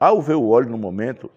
[0.00, 1.30] ao ver o óleo no momento,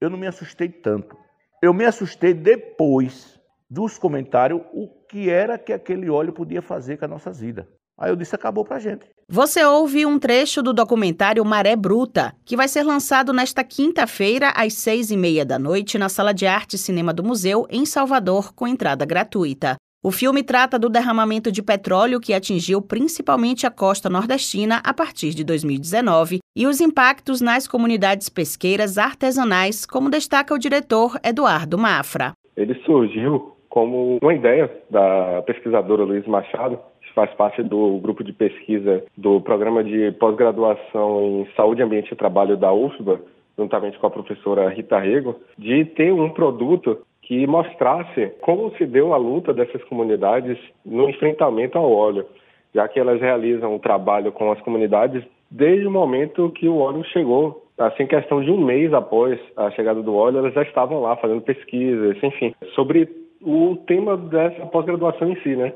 [0.00, 1.16] eu não me assustei tanto.
[1.62, 3.38] Eu me assustei depois
[3.70, 7.66] dos comentários o que era que aquele óleo podia fazer com as nossas vidas.
[7.96, 9.06] Aí eu disse, acabou pra gente.
[9.28, 14.74] Você ouve um trecho do documentário Maré Bruta, que vai ser lançado nesta quinta-feira, às
[14.74, 18.52] seis e meia da noite, na Sala de Arte e Cinema do Museu, em Salvador,
[18.54, 19.76] com entrada gratuita.
[20.04, 25.30] O filme trata do derramamento de petróleo que atingiu principalmente a costa nordestina a partir
[25.30, 32.32] de 2019 e os impactos nas comunidades pesqueiras artesanais, como destaca o diretor Eduardo Mafra.
[32.56, 38.32] Ele surgiu como uma ideia da pesquisadora Luiz Machado, que faz parte do grupo de
[38.32, 43.20] pesquisa do programa de pós-graduação em Saúde, Ambiente e Trabalho da UFBA,
[43.56, 49.14] juntamente com a professora Rita Rego, de ter um produto que mostrasse como se deu
[49.14, 52.26] a luta dessas comunidades no enfrentamento ao óleo,
[52.74, 57.04] já que elas realizam um trabalho com as comunidades desde o momento que o óleo
[57.04, 57.62] chegou.
[57.78, 61.40] Assim, questão de um mês após a chegada do óleo, elas já estavam lá fazendo
[61.40, 63.08] pesquisas, enfim, sobre
[63.40, 65.72] o tema dessa pós-graduação em si, né?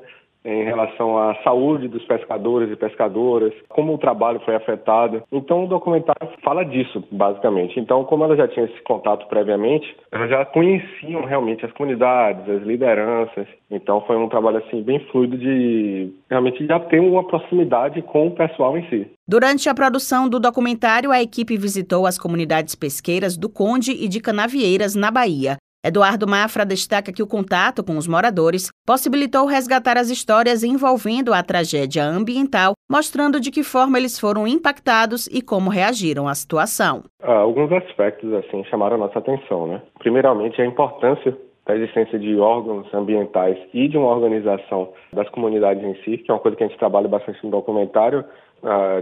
[0.47, 5.22] Em relação à saúde dos pescadores e pescadoras, como o trabalho foi afetado.
[5.33, 7.78] Então, o documentário fala disso, basicamente.
[7.80, 12.62] Então, como ela já tinha esse contato previamente, elas já conheciam realmente as comunidades, as
[12.62, 13.48] lideranças.
[13.70, 18.31] Então, foi um trabalho assim bem fluido de realmente já ter uma proximidade com o
[18.31, 19.06] pessoal em si.
[19.27, 24.20] Durante a produção do documentário, a equipe visitou as comunidades pesqueiras do Conde e de
[24.20, 25.56] Canavieiras, na Bahia.
[25.84, 31.42] Eduardo Mafra destaca que o contato com os moradores possibilitou resgatar as histórias envolvendo a
[31.42, 37.04] tragédia ambiental, mostrando de que forma eles foram impactados e como reagiram à situação.
[37.22, 39.82] Ah, alguns aspectos assim chamaram a nossa atenção, né?
[39.98, 45.94] Primeiramente, a importância da existência de órgãos ambientais e de uma organização das comunidades em
[46.02, 48.24] si, que é uma coisa que a gente trabalha bastante no documentário,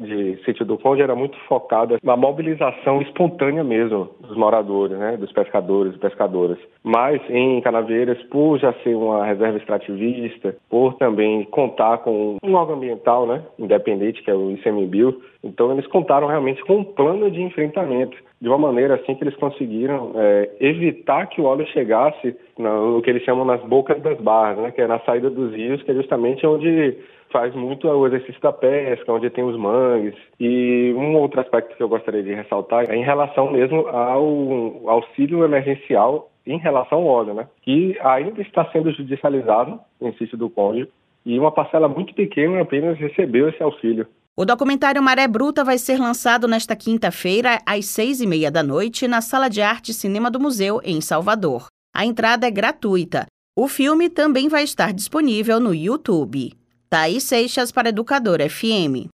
[0.02, 5.32] de Sítio do Conde era muito focada na mobilização espontânea mesmo dos moradores, né, dos
[5.32, 6.58] pescadores e pescadoras.
[6.82, 12.76] Mas em Canaveiras, por já ser uma reserva extrativista, por também contar com um órgão
[12.76, 17.42] ambiental né, independente, que é o ICMBio, então eles contaram realmente com um plano de
[17.42, 22.96] enfrentamento, de uma maneira assim que eles conseguiram é, evitar que o óleo chegasse no,
[22.96, 25.82] no que eles chamam nas bocas das barras, né, que é na saída dos rios,
[25.82, 26.98] que é justamente onde
[27.34, 30.14] faz muito o exercício da pesca, onde tem os mangues.
[30.38, 35.44] E um outro aspecto que eu gostaria de ressaltar é em relação mesmo ao auxílio
[35.44, 37.48] emergencial em relação ao óleo, né?
[37.62, 40.88] Que ainda está sendo judicializado em sítio do Conde
[41.26, 44.06] e uma parcela muito pequena apenas recebeu esse auxílio.
[44.36, 49.08] O documentário Maré Bruta vai ser lançado nesta quinta-feira, às seis e meia da noite,
[49.08, 51.66] na Sala de Arte e Cinema do Museu, em Salvador.
[51.94, 53.26] A entrada é gratuita.
[53.56, 56.52] O filme também vai estar disponível no YouTube.
[56.88, 59.10] Thaís Seixas para Educador FM.